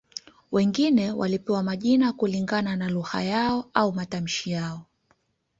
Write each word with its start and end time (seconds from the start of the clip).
Wengine 0.51 1.11
walipewa 1.11 1.63
majina 1.63 2.13
kulingana 2.13 2.75
na 2.75 2.89
lugha 2.89 3.23
yao 3.23 3.69
au 3.73 3.93
matamshi 3.93 4.51
yao 4.51 4.85